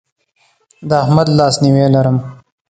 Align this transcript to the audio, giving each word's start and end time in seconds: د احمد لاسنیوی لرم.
د 0.89 0.91
احمد 1.05 1.27
لاسنیوی 1.37 1.85
لرم. 1.95 2.17